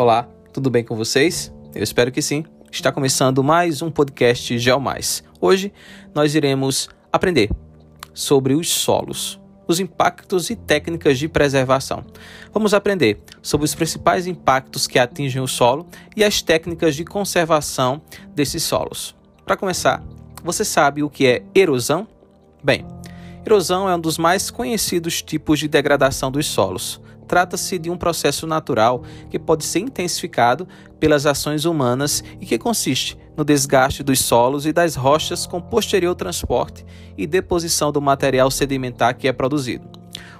Olá, 0.00 0.26
tudo 0.50 0.70
bem 0.70 0.82
com 0.82 0.96
vocês? 0.96 1.52
Eu 1.74 1.82
espero 1.82 2.10
que 2.10 2.22
sim. 2.22 2.42
Está 2.72 2.90
começando 2.90 3.44
mais 3.44 3.82
um 3.82 3.90
podcast 3.90 4.58
GeoMais. 4.58 5.22
Hoje 5.38 5.74
nós 6.14 6.34
iremos 6.34 6.88
aprender 7.12 7.50
sobre 8.14 8.54
os 8.54 8.70
solos, 8.70 9.38
os 9.68 9.78
impactos 9.78 10.48
e 10.48 10.56
técnicas 10.56 11.18
de 11.18 11.28
preservação. 11.28 12.02
Vamos 12.50 12.72
aprender 12.72 13.20
sobre 13.42 13.66
os 13.66 13.74
principais 13.74 14.26
impactos 14.26 14.86
que 14.86 14.98
atingem 14.98 15.42
o 15.42 15.46
solo 15.46 15.86
e 16.16 16.24
as 16.24 16.40
técnicas 16.40 16.96
de 16.96 17.04
conservação 17.04 18.00
desses 18.34 18.62
solos. 18.62 19.14
Para 19.44 19.58
começar, 19.58 20.02
você 20.42 20.64
sabe 20.64 21.02
o 21.02 21.10
que 21.10 21.26
é 21.26 21.42
erosão? 21.54 22.08
Bem, 22.64 22.86
erosão 23.44 23.86
é 23.86 23.94
um 23.94 24.00
dos 24.00 24.16
mais 24.16 24.50
conhecidos 24.50 25.20
tipos 25.20 25.58
de 25.58 25.68
degradação 25.68 26.30
dos 26.30 26.46
solos. 26.46 27.02
Trata-se 27.30 27.78
de 27.78 27.88
um 27.88 27.96
processo 27.96 28.44
natural 28.44 29.04
que 29.30 29.38
pode 29.38 29.64
ser 29.64 29.78
intensificado 29.78 30.66
pelas 30.98 31.26
ações 31.26 31.64
humanas 31.64 32.24
e 32.40 32.44
que 32.44 32.58
consiste 32.58 33.16
no 33.36 33.44
desgaste 33.44 34.02
dos 34.02 34.18
solos 34.18 34.66
e 34.66 34.72
das 34.72 34.96
rochas 34.96 35.46
com 35.46 35.60
posterior 35.60 36.16
transporte 36.16 36.84
e 37.16 37.28
deposição 37.28 37.92
do 37.92 38.02
material 38.02 38.50
sedimentar 38.50 39.16
que 39.16 39.28
é 39.28 39.32
produzido. 39.32 39.88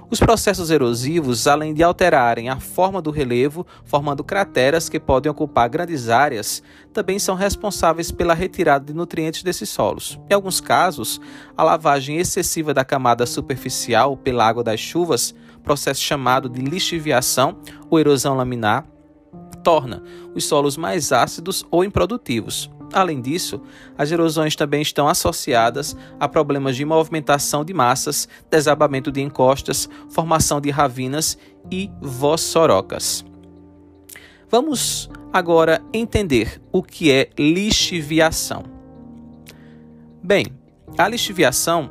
Os 0.09 0.19
processos 0.19 0.69
erosivos, 0.69 1.47
além 1.47 1.73
de 1.73 1.81
alterarem 1.81 2.49
a 2.49 2.59
forma 2.59 3.01
do 3.01 3.09
relevo, 3.09 3.65
formando 3.85 4.21
crateras 4.21 4.89
que 4.89 4.99
podem 4.99 5.31
ocupar 5.31 5.69
grandes 5.69 6.09
áreas, 6.09 6.61
também 6.91 7.17
são 7.17 7.35
responsáveis 7.35 8.11
pela 8.11 8.33
retirada 8.33 8.83
de 8.83 8.93
nutrientes 8.93 9.43
desses 9.43 9.69
solos. 9.69 10.19
Em 10.29 10.33
alguns 10.33 10.59
casos, 10.59 11.21
a 11.55 11.63
lavagem 11.63 12.17
excessiva 12.17 12.73
da 12.73 12.83
camada 12.83 13.25
superficial 13.25 14.17
pela 14.17 14.45
água 14.45 14.61
das 14.61 14.81
chuvas 14.81 15.33
processo 15.63 16.01
chamado 16.01 16.49
de 16.49 16.61
lixiviação 16.61 17.57
ou 17.89 17.99
erosão 17.99 18.35
laminar, 18.35 18.85
torna 19.63 20.03
os 20.35 20.45
solos 20.45 20.77
mais 20.77 21.11
ácidos 21.11 21.65
ou 21.69 21.83
improdutivos. 21.83 22.69
Além 22.93 23.21
disso, 23.21 23.61
as 23.97 24.11
erosões 24.11 24.55
também 24.55 24.81
estão 24.81 25.07
associadas 25.07 25.95
a 26.19 26.27
problemas 26.27 26.75
de 26.75 26.83
movimentação 26.83 27.63
de 27.63 27.73
massas, 27.73 28.27
desabamento 28.49 29.11
de 29.11 29.21
encostas, 29.21 29.87
formação 30.09 30.59
de 30.59 30.69
ravinas 30.69 31.37
e 31.71 31.89
vossorocas. 32.01 33.23
Vamos 34.49 35.09
agora 35.31 35.81
entender 35.93 36.61
o 36.71 36.83
que 36.83 37.09
é 37.11 37.29
lixiviação. 37.39 38.63
Bem, 40.21 40.47
a 40.97 41.07
lixiviação 41.07 41.89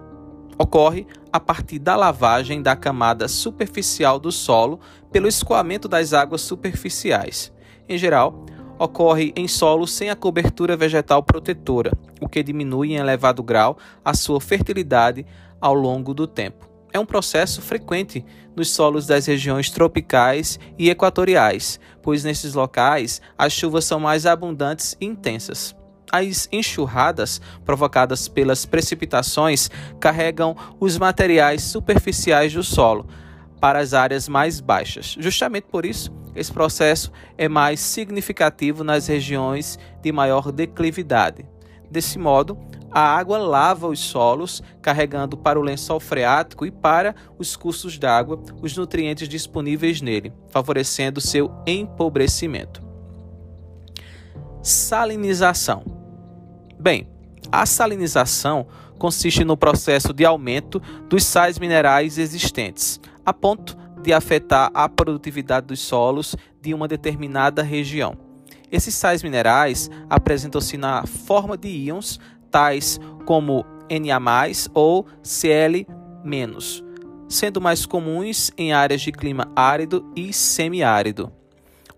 ocorre 0.58 1.06
a 1.33 1.39
partir 1.41 1.78
da 1.78 1.97
lavagem 1.97 2.62
da 2.62 2.75
camada 2.75 3.28
superficial 3.28 4.19
do 4.19 4.33
solo 4.33 4.81
pelo 5.12 5.28
escoamento 5.28 5.89
das 5.89 6.12
águas 6.12 6.41
superficiais. 6.41 7.53
Em 7.89 7.98
geral, 7.98 8.45
ocorre 8.78 9.33
em 9.36 9.47
solos 9.47 9.92
sem 9.92 10.11
a 10.11 10.17
cobertura 10.17 10.77
vegetal 10.77 11.23
protetora, 11.23 11.92
o 12.20 12.28
que 12.28 12.42
diminui 12.42 12.92
em 12.92 12.97
elevado 12.97 13.42
grau 13.42 13.77
a 14.05 14.14
sua 14.14 14.41
fertilidade 14.41 15.27
ao 15.61 15.75
longo 15.75 16.14
do 16.14 16.27
tempo. 16.27 16.69
É 16.92 16.98
um 16.98 17.06
processo 17.06 17.62
frequente 17.62 18.25
nos 18.56 18.70
solos 18.70 19.06
das 19.06 19.27
regiões 19.27 19.70
tropicais 19.70 20.58
e 20.78 20.91
equatoriais, 20.91 21.78
pois 22.03 22.25
nesses 22.25 22.55
locais 22.55 23.20
as 23.39 23.53
chuvas 23.53 23.84
são 23.84 24.01
mais 24.01 24.27
abundantes 24.27 24.97
e 25.01 25.06
intensas. 25.06 25.77
As 26.12 26.48
enxurradas 26.50 27.41
provocadas 27.64 28.27
pelas 28.27 28.66
precipitações 28.66 29.70
carregam 30.00 30.56
os 30.80 30.98
materiais 30.98 31.62
superficiais 31.62 32.52
do 32.52 32.64
solo 32.64 33.06
para 33.61 33.78
as 33.78 33.94
áreas 33.94 34.28
mais 34.28 34.61
baixas. 34.61 35.17
Justamente 35.20 35.67
por 35.70 35.84
isso, 35.84 36.11
esse 36.34 36.52
processo 36.52 37.12
é 37.36 37.48
mais 37.48 37.78
significativo 37.78 38.83
nas 38.83 39.06
regiões 39.06 39.78
de 40.02 40.11
maior 40.11 40.50
declividade. 40.50 41.46
Desse 41.90 42.18
modo, 42.18 42.58
a 42.90 43.01
água 43.01 43.39
lava 43.39 43.86
os 43.86 44.01
solos, 44.01 44.62
carregando 44.80 45.36
para 45.36 45.58
o 45.58 45.62
lençol 45.62 46.01
freático 46.01 46.67
e 46.67 46.70
para 46.70 47.14
os 47.39 47.55
cursos 47.55 47.98
d'água 47.98 48.40
os 48.61 48.77
nutrientes 48.77 49.29
disponíveis 49.29 50.01
nele, 50.01 50.33
favorecendo 50.48 51.20
seu 51.20 51.52
empobrecimento. 51.67 52.83
Salinização 54.62 55.99
Bem, 56.80 57.07
a 57.52 57.67
salinização 57.67 58.67
consiste 58.98 59.45
no 59.45 59.55
processo 59.55 60.14
de 60.14 60.24
aumento 60.24 60.80
dos 61.11 61.24
sais 61.24 61.58
minerais 61.58 62.17
existentes, 62.17 62.98
a 63.24 63.35
ponto 63.35 63.77
de 64.02 64.14
afetar 64.14 64.70
a 64.73 64.89
produtividade 64.89 65.67
dos 65.67 65.80
solos 65.80 66.35
de 66.58 66.73
uma 66.73 66.89
determinada 66.89 67.63
região. 67.63 68.17
Esses 68.73 68.95
sais 68.95 69.23
minerais 69.23 69.91
apresentam-se 70.08 70.79
na 70.79 71.05
forma 71.05 71.55
de 71.55 71.68
íons, 71.68 72.18
tais 72.51 72.98
como 73.27 73.62
Na 73.91 74.70
ou 74.73 75.07
Cl-, 75.23 75.86
sendo 77.29 77.61
mais 77.61 77.85
comuns 77.85 78.51
em 78.57 78.73
áreas 78.73 79.02
de 79.02 79.12
clima 79.12 79.52
árido 79.55 80.11
e 80.17 80.33
semiárido 80.33 81.30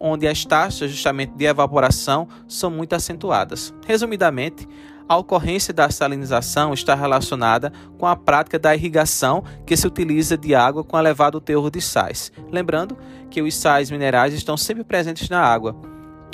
onde 0.02 0.26
as 0.26 0.44
taxas 0.44 0.90
justamente 0.90 1.32
de 1.34 1.44
evaporação 1.44 2.26
são 2.48 2.68
muito 2.68 2.92
acentuadas. 2.92 3.72
Resumidamente, 3.86 4.68
a 5.08 5.16
ocorrência 5.16 5.72
da 5.72 5.88
salinização 5.90 6.74
está 6.74 6.96
relacionada 6.96 7.72
com 7.98 8.06
a 8.06 8.16
prática 8.16 8.58
da 8.58 8.74
irrigação 8.74 9.44
que 9.64 9.76
se 9.76 9.86
utiliza 9.86 10.36
de 10.36 10.56
água 10.56 10.82
com 10.82 10.98
elevado 10.98 11.40
teor 11.40 11.70
de 11.70 11.80
sais. 11.80 12.32
Lembrando 12.50 12.98
que 13.30 13.40
os 13.40 13.54
sais 13.54 13.92
minerais 13.92 14.34
estão 14.34 14.56
sempre 14.56 14.82
presentes 14.82 15.28
na 15.28 15.40
água, 15.40 15.76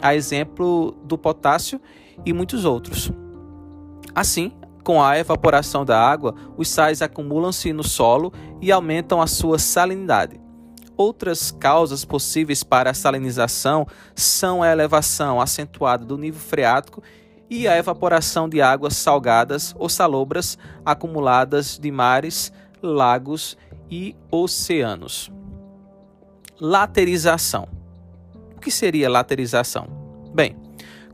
a 0.01 0.15
exemplo 0.15 0.97
do 1.05 1.19
potássio 1.19 1.79
e 2.25 2.33
muitos 2.33 2.65
outros. 2.65 3.13
Assim, 4.15 4.53
com 4.83 5.03
a 5.03 5.19
evaporação 5.19 5.85
da 5.85 6.01
água, 6.01 6.35
os 6.57 6.69
sais 6.69 7.03
acumulam-se 7.03 7.71
no 7.75 7.85
solo 7.85 8.33
e 8.63 8.73
aumentam 8.73 9.21
a 9.21 9.27
sua 9.27 9.59
salinidade. 9.59 10.48
Outras 10.99 11.53
causas 11.53 12.05
possíveis 12.05 12.65
para 12.65 12.91
a 12.91 12.95
salinização 12.95 13.87
são 14.17 14.65
a 14.65 14.73
elevação 14.73 15.41
acentuada 15.41 16.05
do 16.05 16.19
nível 16.19 16.41
freático 16.41 17.01
e 17.49 17.69
a 17.69 17.79
evaporação 17.79 18.49
de 18.49 18.61
águas 18.61 18.97
salgadas 18.97 19.73
ou 19.79 19.89
salobras 19.89 20.59
acumuladas 20.85 21.79
de 21.79 21.93
mares, 21.93 22.53
lagos 22.83 23.57
e 23.89 24.17
oceanos. 24.29 25.31
Laterização. 26.61 27.69
O 28.57 28.61
que 28.61 28.71
seria 28.73 29.09
laterização? 29.09 29.87
Bem, 30.35 30.57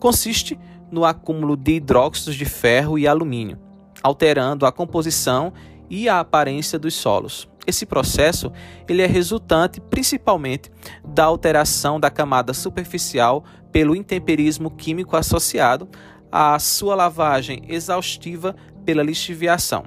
consiste 0.00 0.58
no 0.90 1.04
acúmulo 1.04 1.58
de 1.58 1.72
hidróxidos 1.72 2.36
de 2.36 2.46
ferro 2.46 2.98
e 2.98 3.06
alumínio, 3.06 3.58
alterando 4.02 4.64
a 4.64 4.72
composição 4.72 5.52
e 5.88 6.08
a 6.08 6.20
aparência 6.20 6.78
dos 6.78 6.94
solos. 6.94 7.48
Esse 7.66 7.86
processo 7.86 8.52
ele 8.88 9.02
é 9.02 9.06
resultante 9.06 9.80
principalmente 9.80 10.70
da 11.04 11.24
alteração 11.24 11.98
da 11.98 12.10
camada 12.10 12.52
superficial 12.52 13.44
pelo 13.72 13.96
intemperismo 13.96 14.70
químico 14.70 15.16
associado 15.16 15.88
à 16.30 16.58
sua 16.58 16.94
lavagem 16.94 17.62
exaustiva 17.68 18.54
pela 18.84 19.02
lixiviação. 19.02 19.84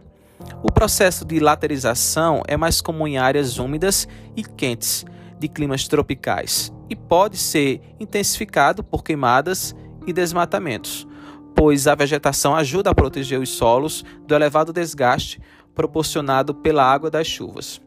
O 0.63 0.71
processo 0.71 1.25
de 1.25 1.39
laterização 1.39 2.41
é 2.47 2.55
mais 2.57 2.81
comum 2.81 3.07
em 3.07 3.17
áreas 3.17 3.57
úmidas 3.57 4.07
e 4.35 4.43
quentes 4.43 5.05
de 5.39 5.47
climas 5.47 5.87
tropicais 5.87 6.71
e 6.89 6.95
pode 6.95 7.37
ser 7.37 7.81
intensificado 7.99 8.83
por 8.83 9.03
queimadas 9.03 9.75
e 10.05 10.13
desmatamentos, 10.13 11.07
pois 11.55 11.87
a 11.87 11.95
vegetação 11.95 12.55
ajuda 12.55 12.89
a 12.89 12.95
proteger 12.95 13.39
os 13.39 13.49
solos 13.49 14.03
do 14.25 14.33
elevado 14.33 14.71
desgaste 14.71 15.39
proporcionado 15.77 16.55
pela 16.55 16.83
água 16.83 17.11
das 17.11 17.27
chuvas. 17.27 17.79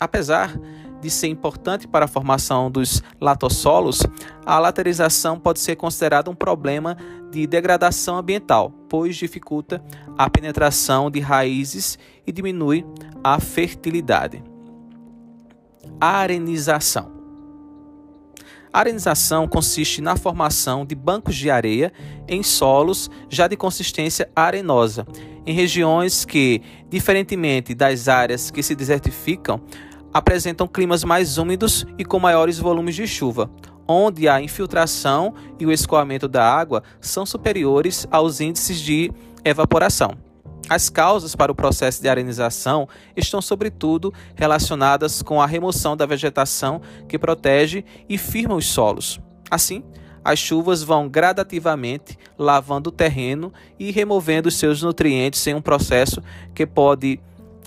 Apesar 0.00 0.58
de 1.00 1.10
ser 1.10 1.28
importante 1.28 1.86
para 1.86 2.06
a 2.06 2.08
formação 2.08 2.70
dos 2.70 3.02
latossolos, 3.20 4.02
a 4.44 4.58
laterização 4.58 5.38
pode 5.38 5.60
ser 5.60 5.76
considerada 5.76 6.30
um 6.30 6.34
problema 6.34 6.96
de 7.30 7.46
degradação 7.46 8.16
ambiental, 8.16 8.70
pois 8.88 9.16
dificulta 9.16 9.84
a 10.16 10.30
penetração 10.30 11.10
de 11.10 11.20
raízes 11.20 11.98
e 12.26 12.32
diminui 12.32 12.86
a 13.22 13.38
fertilidade. 13.38 14.42
Arenização. 16.00 17.15
Arenização 18.76 19.48
consiste 19.48 20.02
na 20.02 20.18
formação 20.18 20.84
de 20.84 20.94
bancos 20.94 21.34
de 21.34 21.50
areia 21.50 21.90
em 22.28 22.42
solos 22.42 23.10
já 23.26 23.48
de 23.48 23.56
consistência 23.56 24.28
arenosa, 24.36 25.06
em 25.46 25.54
regiões 25.54 26.26
que, 26.26 26.60
diferentemente 26.90 27.74
das 27.74 28.06
áreas 28.06 28.50
que 28.50 28.62
se 28.62 28.74
desertificam, 28.74 29.62
apresentam 30.12 30.68
climas 30.68 31.04
mais 31.04 31.38
úmidos 31.38 31.86
e 31.96 32.04
com 32.04 32.18
maiores 32.18 32.58
volumes 32.58 32.94
de 32.94 33.06
chuva, 33.06 33.50
onde 33.88 34.28
a 34.28 34.42
infiltração 34.42 35.32
e 35.58 35.64
o 35.64 35.72
escoamento 35.72 36.28
da 36.28 36.46
água 36.46 36.82
são 37.00 37.24
superiores 37.24 38.06
aos 38.10 38.42
índices 38.42 38.78
de 38.78 39.10
evaporação. 39.42 40.25
As 40.68 40.88
causas 40.88 41.36
para 41.36 41.52
o 41.52 41.54
processo 41.54 42.02
de 42.02 42.08
arenização 42.08 42.88
estão, 43.16 43.40
sobretudo, 43.40 44.12
relacionadas 44.34 45.22
com 45.22 45.40
a 45.40 45.46
remoção 45.46 45.96
da 45.96 46.06
vegetação 46.06 46.80
que 47.08 47.18
protege 47.18 47.84
e 48.08 48.18
firma 48.18 48.56
os 48.56 48.66
solos. 48.66 49.20
Assim, 49.48 49.84
as 50.24 50.40
chuvas 50.40 50.82
vão 50.82 51.08
gradativamente 51.08 52.18
lavando 52.36 52.90
o 52.90 52.92
terreno 52.92 53.52
e 53.78 53.92
removendo 53.92 54.50
seus 54.50 54.82
nutrientes 54.82 55.46
em 55.46 55.54
um 55.54 55.62
processo 55.62 56.20
que 56.52 56.66
pode 56.66 57.20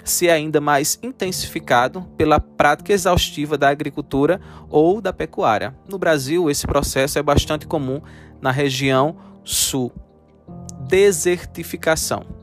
ser 0.03 0.29
ainda 0.29 0.59
mais 0.59 0.99
intensificado 1.01 2.01
pela 2.17 2.39
prática 2.39 2.91
exaustiva 2.91 3.57
da 3.57 3.69
agricultura 3.69 4.41
ou 4.69 4.99
da 4.99 5.13
pecuária. 5.13 5.73
No 5.87 5.97
Brasil, 5.97 6.49
esse 6.49 6.67
processo 6.67 7.17
é 7.17 7.23
bastante 7.23 7.65
comum 7.65 8.01
na 8.41 8.51
região 8.51 9.15
sul. 9.45 9.93
Desertificação. 10.87 12.38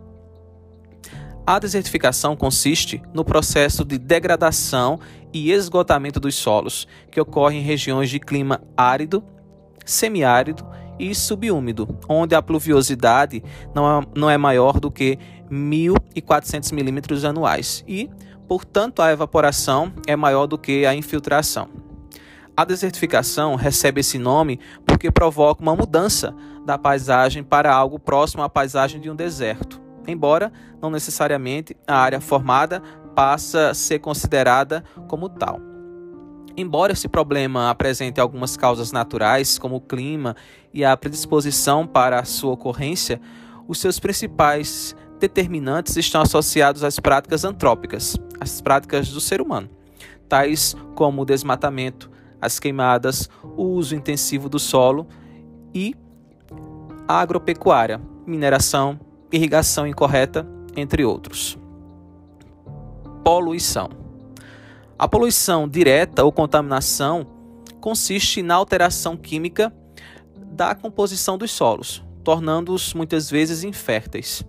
A 1.46 1.60
desertificação 1.60 2.34
consiste 2.34 3.00
no 3.14 3.25
processo 3.25 3.84
de 3.84 3.98
degradação 3.98 4.98
e 5.32 5.52
esgotamento 5.52 6.19
dos 6.19 6.34
solos, 6.34 6.88
que 7.08 7.20
ocorre 7.20 7.58
em 7.58 7.62
regiões 7.62 8.10
de 8.10 8.19
clima 8.19 8.60
árido, 8.76 9.22
semiárido 9.84 10.66
e 10.98 11.14
subúmido, 11.14 11.96
onde 12.08 12.34
a 12.34 12.43
pluviosidade 12.43 13.44
não 13.72 14.00
é, 14.00 14.06
não 14.16 14.31
é 14.31 14.37
maior 14.37 14.81
do 14.81 14.90
que 14.90 15.20
1.400 15.48 16.72
milímetros 16.72 17.25
anuais 17.25 17.84
e, 17.87 18.10
portanto, 18.48 19.00
a 19.00 19.12
evaporação 19.12 19.93
é 20.04 20.16
maior 20.16 20.48
do 20.48 20.58
que 20.58 20.84
a 20.84 20.96
infiltração. 20.96 21.69
A 22.56 22.64
desertificação 22.64 23.54
recebe 23.54 24.00
esse 24.00 24.19
nome 24.19 24.58
porque 24.84 25.12
provoca 25.12 25.62
uma 25.62 25.76
mudança 25.76 26.34
da 26.64 26.76
paisagem 26.76 27.44
para 27.44 27.72
algo 27.72 28.00
próximo 28.00 28.43
à 28.43 28.48
paisagem 28.48 29.00
de 29.00 29.08
um 29.08 29.14
deserto, 29.14 29.85
embora 30.06 30.53
não 30.81 30.91
necessariamente 30.91 31.76
a 31.87 31.97
área 31.97 32.20
formada 32.20 32.82
passa 33.14 33.70
a 33.70 33.75
ser 33.75 33.99
considerada 33.99 34.85
como 35.08 35.29
tal. 35.29 35.61
Embora 36.56 36.93
esse 36.93 37.08
problema 37.08 37.69
apresente 37.69 38.20
algumas 38.20 38.56
causas 38.56 38.91
naturais, 38.91 39.58
como 39.58 39.76
o 39.76 39.81
clima 39.81 40.35
e 40.73 40.85
a 40.85 40.97
predisposição 40.97 41.87
para 41.87 42.19
a 42.19 42.25
sua 42.25 42.53
ocorrência, 42.53 43.20
os 43.69 43.79
seus 43.79 44.00
principais 44.00 44.97
determinantes 45.19 45.97
estão 45.97 46.23
associados 46.23 46.82
às 46.82 46.99
práticas 46.99 47.44
antrópicas, 47.44 48.17
as 48.41 48.61
práticas 48.61 49.08
do 49.11 49.20
ser 49.20 49.41
humano, 49.41 49.69
tais 50.29 50.75
como 50.94 51.23
o 51.23 51.25
desmatamento, 51.26 52.11
as 52.41 52.58
queimadas, 52.58 53.29
o 53.43 53.64
uso 53.64 53.94
intensivo 53.94 54.49
do 54.49 54.58
solo 54.58 55.06
e 55.75 55.94
a 57.08 57.20
agropecuária, 57.20 58.00
mineração, 58.26 58.99
irrigação 59.36 59.86
incorreta, 59.86 60.46
entre 60.76 61.04
outros. 61.04 61.58
Poluição. 63.22 63.90
A 64.98 65.06
poluição 65.06 65.68
direta 65.68 66.24
ou 66.24 66.32
contaminação 66.32 67.26
consiste 67.80 68.42
na 68.42 68.54
alteração 68.54 69.16
química 69.16 69.72
da 70.52 70.74
composição 70.74 71.36
dos 71.36 71.50
solos, 71.50 72.02
tornando-os 72.24 72.94
muitas 72.94 73.30
vezes 73.30 73.62
inférteis. 73.62 74.44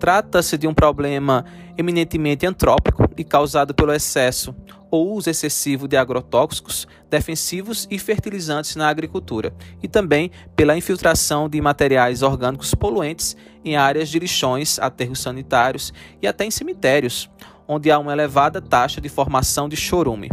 Trata-se 0.00 0.56
de 0.56 0.66
um 0.66 0.72
problema 0.72 1.44
eminentemente 1.76 2.46
antrópico 2.46 3.04
e 3.18 3.22
causado 3.22 3.74
pelo 3.74 3.92
excesso 3.92 4.54
ou 4.90 5.12
uso 5.12 5.28
excessivo 5.28 5.86
de 5.86 5.94
agrotóxicos, 5.94 6.88
defensivos 7.10 7.86
e 7.90 7.98
fertilizantes 7.98 8.74
na 8.76 8.88
agricultura, 8.88 9.54
e 9.82 9.86
também 9.86 10.30
pela 10.56 10.76
infiltração 10.76 11.50
de 11.50 11.60
materiais 11.60 12.22
orgânicos 12.22 12.74
poluentes 12.74 13.36
em 13.62 13.76
áreas 13.76 14.08
de 14.08 14.18
lixões, 14.18 14.78
aterros 14.78 15.20
sanitários 15.20 15.92
e 16.20 16.26
até 16.26 16.46
em 16.46 16.50
cemitérios, 16.50 17.30
onde 17.68 17.90
há 17.90 17.98
uma 17.98 18.12
elevada 18.12 18.60
taxa 18.60 19.02
de 19.02 19.08
formação 19.10 19.68
de 19.68 19.76
chorume. 19.76 20.30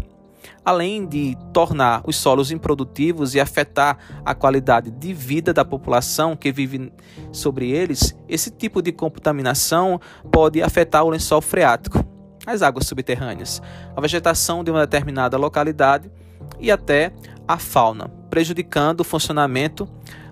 Além 0.67 1.05
de 1.05 1.37
tornar 1.53 2.01
os 2.05 2.17
solos 2.17 2.51
improdutivos 2.51 3.33
e 3.33 3.39
afetar 3.39 3.97
a 4.25 4.35
qualidade 4.35 4.91
de 4.91 5.13
vida 5.13 5.53
da 5.53 5.63
população 5.63 6.35
que 6.35 6.51
vive 6.51 6.91
sobre 7.31 7.71
eles, 7.71 8.13
esse 8.27 8.51
tipo 8.51 8.81
de 8.81 8.91
contaminação 8.91 9.97
pode 10.29 10.61
afetar 10.61 11.05
o 11.05 11.09
lençol 11.09 11.39
freático, 11.39 12.03
as 12.45 12.61
águas 12.61 12.85
subterrâneas, 12.85 13.61
a 13.95 14.01
vegetação 14.01 14.61
de 14.61 14.69
uma 14.69 14.81
determinada 14.81 15.37
localidade 15.37 16.11
e 16.59 16.69
até 16.69 17.13
a 17.47 17.57
fauna, 17.57 18.09
prejudicando 18.29 18.99
o 18.99 19.05
funcionamento 19.05 19.87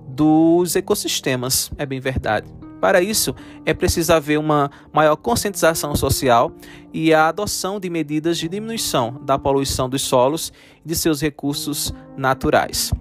dos 0.05 0.75
ecossistemas, 0.75 1.71
é 1.77 1.85
bem 1.85 2.01
verdade. 2.01 2.64
Para 2.79 3.01
isso, 3.01 3.33
é 3.65 3.73
preciso 3.73 4.13
haver 4.13 4.37
uma 4.37 4.69
maior 4.93 5.15
conscientização 5.15 5.95
social 5.95 6.51
e 6.93 7.13
a 7.13 7.27
adoção 7.27 7.79
de 7.79 7.89
medidas 7.89 8.37
de 8.37 8.47
diminuição 8.47 9.19
da 9.23 9.39
poluição 9.39 9.89
dos 9.89 10.01
solos 10.01 10.51
e 10.83 10.89
de 10.89 10.95
seus 10.95 11.21
recursos 11.21 11.93
naturais. 12.17 12.91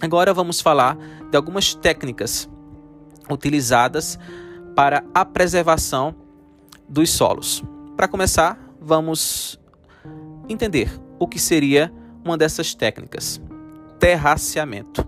Agora 0.00 0.32
vamos 0.32 0.60
falar 0.60 0.96
de 1.30 1.36
algumas 1.36 1.74
técnicas 1.74 2.48
utilizadas 3.30 4.18
para 4.74 5.04
a 5.14 5.24
preservação 5.24 6.14
dos 6.88 7.10
solos. 7.10 7.62
Para 7.96 8.08
começar, 8.08 8.58
vamos 8.80 9.60
entender 10.48 10.90
o 11.18 11.28
que 11.28 11.38
seria 11.38 11.92
uma 12.24 12.36
dessas 12.36 12.74
técnicas: 12.74 13.40
terraceamento. 13.98 15.06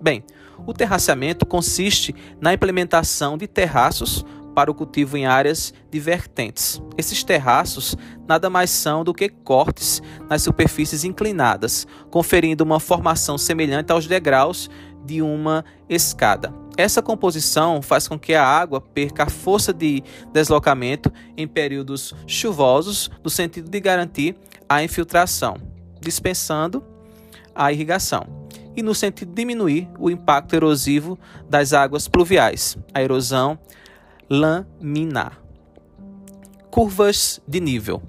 Bem, 0.00 0.24
o 0.66 0.72
terraceamento 0.72 1.46
consiste 1.46 2.14
na 2.40 2.52
implementação 2.52 3.36
de 3.36 3.46
terraços 3.46 4.24
para 4.54 4.70
o 4.70 4.74
cultivo 4.74 5.16
em 5.16 5.26
áreas 5.26 5.72
de 5.90 6.00
vertentes. 6.00 6.82
Esses 6.98 7.22
terraços 7.22 7.96
nada 8.26 8.50
mais 8.50 8.70
são 8.70 9.04
do 9.04 9.14
que 9.14 9.28
cortes 9.28 10.02
nas 10.28 10.42
superfícies 10.42 11.04
inclinadas, 11.04 11.86
conferindo 12.10 12.64
uma 12.64 12.80
formação 12.80 13.38
semelhante 13.38 13.92
aos 13.92 14.06
degraus 14.06 14.68
de 15.04 15.22
uma 15.22 15.64
escada. 15.88 16.52
Essa 16.76 17.02
composição 17.02 17.82
faz 17.82 18.08
com 18.08 18.18
que 18.18 18.34
a 18.34 18.44
água 18.44 18.80
perca 18.80 19.24
a 19.24 19.30
força 19.30 19.72
de 19.72 20.02
deslocamento 20.32 21.12
em 21.36 21.46
períodos 21.46 22.14
chuvosos, 22.26 23.10
no 23.22 23.30
sentido 23.30 23.70
de 23.70 23.80
garantir 23.80 24.36
a 24.68 24.82
infiltração, 24.82 25.56
dispensando 26.00 26.82
a 27.54 27.72
irrigação 27.72 28.39
e 28.76 28.82
no 28.82 28.94
sentido 28.94 29.28
de 29.28 29.34
diminuir 29.34 29.88
o 29.98 30.10
impacto 30.10 30.54
erosivo 30.54 31.18
das 31.48 31.72
águas 31.72 32.08
pluviais, 32.08 32.76
a 32.94 33.02
erosão 33.02 33.58
laminar. 34.28 35.40
Curvas 36.70 37.40
de 37.46 37.60
nível. 37.60 38.02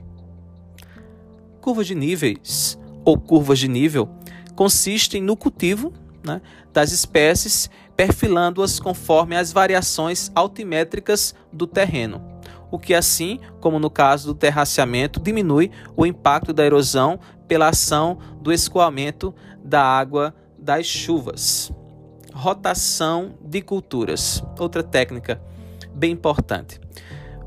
Curvas 1.59 1.87
de 1.87 1.95
níveis 1.95 2.77
ou 3.03 3.19
curvas 3.19 3.59
de 3.59 3.67
nível 3.67 4.09
consistem 4.55 5.21
no 5.21 5.35
cultivo 5.35 5.91
né, 6.23 6.41
das 6.71 6.91
espécies, 6.91 7.69
perfilando-as 7.95 8.79
conforme 8.79 9.35
as 9.35 9.51
variações 9.51 10.31
altimétricas 10.35 11.35
do 11.51 11.65
terreno, 11.67 12.21
o 12.69 12.79
que 12.79 12.93
assim, 12.93 13.39
como 13.59 13.79
no 13.79 13.89
caso 13.89 14.27
do 14.27 14.35
terraceamento, 14.35 15.19
diminui 15.19 15.71
o 15.95 16.05
impacto 16.05 16.53
da 16.53 16.65
erosão 16.65 17.19
pela 17.47 17.69
ação 17.69 18.17
do 18.41 18.51
escoamento 18.51 19.33
da 19.63 19.83
água 19.83 20.33
das 20.61 20.85
chuvas. 20.85 21.71
Rotação 22.33 23.33
de 23.41 23.61
culturas, 23.61 24.43
outra 24.57 24.83
técnica 24.83 25.41
bem 25.93 26.11
importante. 26.11 26.79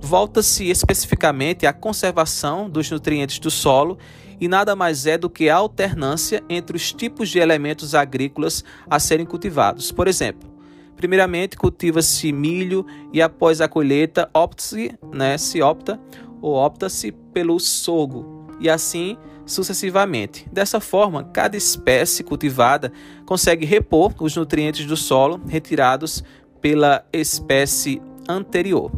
Volta-se 0.01 0.69
especificamente 0.69 1.67
à 1.67 1.73
conservação 1.73 2.69
dos 2.69 2.91
nutrientes 2.91 3.39
do 3.39 3.51
solo 3.51 3.97
e 4.41 4.47
nada 4.49 4.77
mais 4.77 5.07
é 5.07 5.17
do 5.17 5.31
que 5.31 5.49
a 5.49 5.57
alternância 5.57 6.43
entre 6.49 6.77
os 6.77 6.93
tipos 6.93 7.31
de 7.31 7.39
elementos 7.39 7.95
agrícolas 7.95 8.63
a 8.89 8.99
serem 8.99 9.25
cultivados. 9.25 9.91
Por 9.91 10.07
exemplo, 10.07 10.51
primeiramente 10.97 11.57
cultiva-se 11.57 12.33
milho 12.33 12.85
e 13.13 13.23
após 13.23 13.61
a 13.61 13.69
colheita 13.69 14.29
opta-se, 14.35 14.95
né, 15.13 15.39
se 15.39 15.63
opta 15.63 15.99
ou 16.43 16.55
opta-se 16.55 17.11
pelo 17.33 17.59
sorgo 17.59 18.47
e 18.61 18.69
assim 18.69 19.17
sucessivamente. 19.47 20.47
Dessa 20.51 20.81
forma, 20.81 21.25
cada 21.25 21.57
espécie 21.57 22.23
cultivada 22.23 22.93
consegue 23.27 23.67
repor 23.67 24.15
os 24.21 24.37
nutrientes 24.37 24.87
do 24.87 24.97
solo 24.97 25.41
retirados 25.47 26.25
pela 26.61 27.05
espécie 27.13 28.01
anterior. 28.29 28.91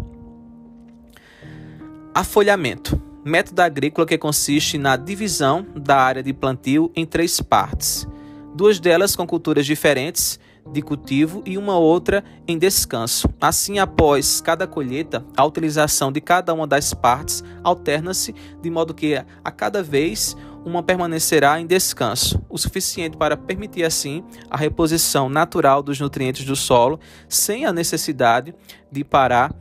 Afolhamento 2.14 3.00
método 3.26 3.60
agrícola 3.60 4.06
que 4.06 4.16
consiste 4.16 4.78
na 4.78 4.96
divisão 4.96 5.66
da 5.74 5.96
área 5.96 6.22
de 6.22 6.32
plantio 6.32 6.92
em 6.94 7.04
três 7.04 7.40
partes, 7.40 8.06
duas 8.54 8.78
delas 8.78 9.16
com 9.16 9.26
culturas 9.26 9.66
diferentes 9.66 10.38
de 10.72 10.82
cultivo 10.82 11.42
e 11.46 11.56
uma 11.56 11.78
outra 11.78 12.24
em 12.46 12.58
descanso. 12.58 13.28
Assim, 13.40 13.78
após 13.78 14.40
cada 14.40 14.66
colheita, 14.66 15.24
a 15.36 15.44
utilização 15.44 16.10
de 16.10 16.20
cada 16.20 16.52
uma 16.52 16.66
das 16.66 16.92
partes 16.92 17.42
alterna-se, 17.62 18.34
de 18.60 18.70
modo 18.70 18.94
que 18.94 19.14
a 19.44 19.50
cada 19.50 19.82
vez 19.82 20.36
uma 20.64 20.82
permanecerá 20.82 21.60
em 21.60 21.66
descanso, 21.66 22.42
o 22.48 22.58
suficiente 22.58 23.16
para 23.16 23.36
permitir 23.36 23.84
assim 23.84 24.24
a 24.50 24.56
reposição 24.56 25.28
natural 25.28 25.80
dos 25.80 26.00
nutrientes 26.00 26.44
do 26.44 26.56
solo, 26.56 26.98
sem 27.28 27.64
a 27.64 27.72
necessidade 27.72 28.52
de 28.90 29.04
parar 29.04 29.54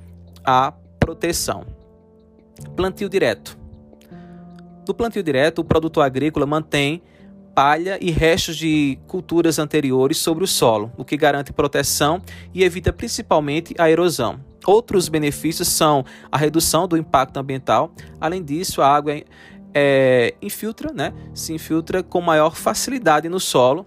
a 0.43 0.74
proteção. 1.00 1.65
Plantio 2.75 3.07
direto. 3.07 3.55
Do 4.83 4.93
plantio 4.93 5.21
direto, 5.21 5.59
o 5.59 5.63
produtor 5.63 6.03
agrícola 6.03 6.45
mantém 6.45 7.01
palha 7.55 7.97
e 8.01 8.12
restos 8.12 8.57
de 8.57 9.00
culturas 9.07 9.57
anteriores 9.57 10.17
sobre 10.17 10.43
o 10.43 10.47
solo, 10.47 10.91
o 10.97 11.05
que 11.05 11.15
garante 11.15 11.53
proteção 11.53 12.21
e 12.53 12.63
evita 12.63 12.91
principalmente 12.91 13.74
a 13.77 13.89
erosão. 13.89 14.39
Outros 14.67 15.07
benefícios 15.07 15.69
são 15.69 16.03
a 16.29 16.38
redução 16.38 16.88
do 16.88 16.97
impacto 16.97 17.38
ambiental. 17.38 17.91
Além 18.19 18.43
disso, 18.43 18.81
a 18.81 18.88
água 18.93 19.13
é, 19.74 20.33
infiltra, 20.41 20.91
né, 20.91 21.13
se 21.33 21.53
infiltra 21.53 22.03
com 22.03 22.19
maior 22.19 22.55
facilidade 22.55 23.29
no 23.29 23.39
solo, 23.39 23.85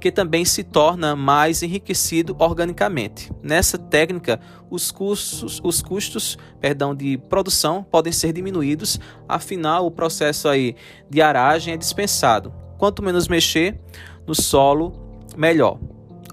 que 0.00 0.10
também 0.10 0.44
se 0.44 0.64
torna 0.64 1.14
mais 1.14 1.62
enriquecido 1.62 2.34
organicamente. 2.38 3.30
Nessa 3.42 3.76
técnica, 3.76 4.40
os 4.70 4.90
custos, 4.90 5.60
os 5.62 5.82
custos 5.82 6.38
perdão, 6.60 6.94
de 6.94 7.18
produção 7.28 7.84
podem 7.84 8.12
ser 8.12 8.32
diminuídos, 8.32 8.98
afinal 9.28 9.86
o 9.86 9.90
processo 9.90 10.48
aí 10.48 10.74
de 11.08 11.20
aragem 11.20 11.74
é 11.74 11.76
dispensado. 11.76 12.52
Quanto 12.78 13.02
menos 13.02 13.28
mexer 13.28 13.78
no 14.26 14.34
solo, 14.34 14.92
melhor. 15.36 15.78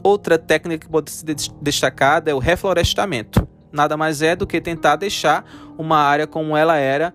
Outra 0.01 0.38
técnica 0.38 0.86
que 0.86 0.91
pode 0.91 1.12
ser 1.12 1.36
destacada 1.62 2.31
é 2.31 2.33
o 2.33 2.39
reflorestamento. 2.39 3.47
Nada 3.71 3.97
mais 3.97 4.21
é 4.21 4.36
do 4.36 4.47
que 4.47 4.62
tentar 4.62 4.95
deixar 4.95 5.45
uma 5.77 5.97
área 5.97 6.25
como 6.25 6.55
ela 6.55 6.77
era 6.77 7.13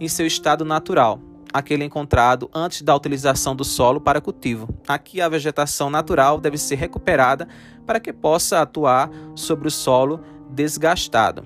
em 0.00 0.08
seu 0.08 0.26
estado 0.26 0.64
natural, 0.64 1.20
aquele 1.52 1.84
encontrado 1.84 2.50
antes 2.54 2.82
da 2.82 2.94
utilização 2.94 3.54
do 3.54 3.64
solo 3.64 4.00
para 4.00 4.20
cultivo. 4.20 4.68
Aqui 4.88 5.20
a 5.20 5.28
vegetação 5.28 5.90
natural 5.90 6.40
deve 6.40 6.56
ser 6.56 6.76
recuperada 6.76 7.46
para 7.86 8.00
que 8.00 8.12
possa 8.12 8.60
atuar 8.60 9.10
sobre 9.34 9.68
o 9.68 9.70
solo 9.70 10.20
desgastado. 10.50 11.44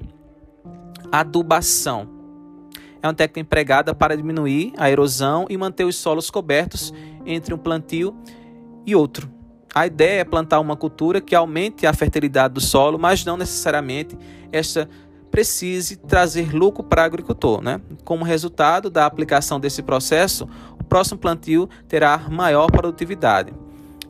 Adubação 1.11 2.09
é 3.03 3.07
uma 3.07 3.15
técnica 3.15 3.41
empregada 3.41 3.95
para 3.95 4.17
diminuir 4.17 4.73
a 4.77 4.91
erosão 4.91 5.47
e 5.49 5.57
manter 5.57 5.85
os 5.85 5.97
solos 5.97 6.31
cobertos 6.31 6.93
entre 7.25 7.55
um 7.55 7.59
plantio 7.59 8.15
e 8.85 8.95
outro. 8.95 9.31
A 9.75 9.87
ideia 9.87 10.21
é 10.21 10.25
plantar 10.25 10.59
uma 10.59 10.75
cultura 10.75 11.21
que 11.21 11.35
aumente 11.35 11.87
a 11.87 11.93
fertilidade 11.93 12.55
do 12.55 12.61
solo, 12.61 12.99
mas 12.99 13.25
não 13.25 13.37
necessariamente 13.37 14.17
esta 14.51 14.89
precise 15.37 15.97
trazer 15.97 16.55
lucro 16.55 16.83
para 16.83 17.03
o 17.03 17.05
agricultor. 17.05 17.61
Né? 17.61 17.79
Como 18.05 18.25
resultado 18.25 18.89
da 18.89 19.05
aplicação 19.05 19.61
desse 19.61 19.83
processo, 19.83 20.49
o 20.81 20.83
próximo 20.83 21.19
plantio 21.19 21.69
terá 21.87 22.17
maior 22.31 22.69
produtividade. 22.69 23.53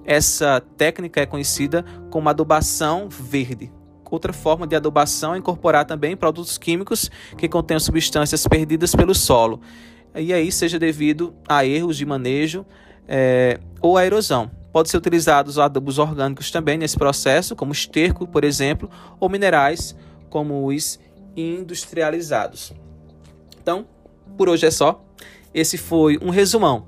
Essa 0.05 0.63
técnica 0.77 1.21
é 1.21 1.27
conhecida 1.27 1.85
como 2.11 2.29
adubação 2.29 3.09
verde. 3.09 3.73
Outra 4.09 4.33
forma 4.33 4.69
de 4.69 4.77
adubação 4.77 5.35
é 5.35 5.39
incorporar 5.39 5.85
também 5.85 6.17
produtos 6.17 6.57
químicos 6.57 7.11
que 7.37 7.49
contenham 7.49 7.81
substâncias 7.81 8.47
perdidas 8.47 8.95
pelo 8.95 9.13
solo, 9.13 9.61
e 10.15 10.33
aí 10.33 10.53
seja 10.53 10.79
devido 10.79 11.35
a 11.49 11.67
erros 11.67 11.97
de 11.97 12.07
manejo 12.07 12.65
é, 13.09 13.59
ou 13.83 13.99
a 13.99 14.07
erosão. 14.07 14.49
Pode 14.73 14.91
ser 14.91 14.97
utilizados 14.97 15.59
adubos 15.59 15.99
orgânicos 15.99 16.53
também 16.53 16.79
nesse 16.79 16.97
processo, 16.97 17.57
como 17.57 17.73
esterco, 17.73 18.29
por 18.29 18.45
exemplo, 18.45 18.89
ou 19.19 19.29
minerais 19.29 19.97
como 20.31 20.67
os 20.67 20.99
industrializados. 21.37 22.73
Então, 23.61 23.87
por 24.37 24.49
hoje 24.49 24.67
é 24.67 24.71
só. 24.71 25.05
Esse 25.53 25.79
foi 25.79 26.19
um 26.21 26.31
resumão 26.31 26.87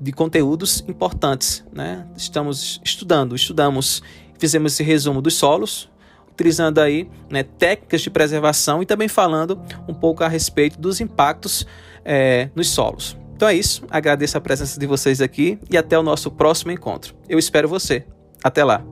de 0.00 0.12
conteúdos 0.12 0.84
importantes, 0.88 1.64
né? 1.72 2.06
Estamos 2.16 2.80
estudando, 2.84 3.36
estudamos, 3.36 4.02
fizemos 4.38 4.72
esse 4.72 4.82
resumo 4.82 5.22
dos 5.22 5.34
solos, 5.34 5.88
utilizando 6.32 6.80
aí 6.80 7.08
né, 7.30 7.42
técnicas 7.44 8.00
de 8.00 8.10
preservação 8.10 8.82
e 8.82 8.86
também 8.86 9.06
falando 9.06 9.60
um 9.86 9.94
pouco 9.94 10.24
a 10.24 10.28
respeito 10.28 10.80
dos 10.80 11.00
impactos 11.00 11.66
é, 12.04 12.50
nos 12.54 12.68
solos. 12.70 13.16
Então 13.36 13.48
é 13.48 13.54
isso, 13.54 13.84
agradeço 13.90 14.36
a 14.38 14.40
presença 14.40 14.78
de 14.78 14.86
vocês 14.86 15.20
aqui 15.20 15.58
e 15.70 15.76
até 15.76 15.98
o 15.98 16.02
nosso 16.02 16.30
próximo 16.30 16.72
encontro. 16.72 17.14
Eu 17.28 17.38
espero 17.38 17.68
você. 17.68 18.04
Até 18.42 18.64
lá! 18.64 18.91